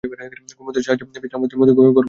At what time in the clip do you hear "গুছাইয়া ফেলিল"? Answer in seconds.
1.67-1.97